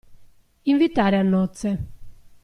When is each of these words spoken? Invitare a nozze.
Invitare 0.63 1.17
a 1.19 1.21
nozze. 1.21 1.87